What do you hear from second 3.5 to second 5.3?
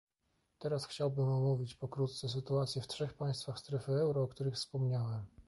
strefy euro, o których wspominałem